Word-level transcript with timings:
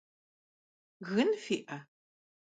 Gın 1.07 1.29
fi'e? 1.43 1.77